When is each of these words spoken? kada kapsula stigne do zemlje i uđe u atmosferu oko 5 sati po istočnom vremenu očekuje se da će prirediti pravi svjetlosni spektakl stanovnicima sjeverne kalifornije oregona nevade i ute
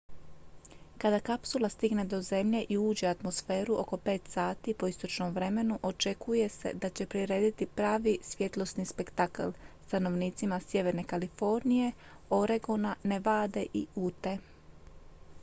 kada 1.01 1.19
kapsula 1.29 1.69
stigne 1.69 2.05
do 2.13 2.21
zemlje 2.29 2.61
i 2.69 2.77
uđe 2.77 3.07
u 3.07 3.09
atmosferu 3.09 3.75
oko 3.83 3.97
5 4.05 4.29
sati 4.29 4.73
po 4.73 4.87
istočnom 4.93 5.33
vremenu 5.33 5.77
očekuje 5.91 6.49
se 6.49 6.73
da 6.73 6.89
će 6.89 7.05
prirediti 7.07 7.65
pravi 7.75 8.17
svjetlosni 8.31 8.85
spektakl 8.85 9.47
stanovnicima 9.87 10.59
sjeverne 10.59 11.03
kalifornije 11.03 11.91
oregona 12.41 12.95
nevade 13.03 13.65
i 13.73 13.85
ute 13.95 14.37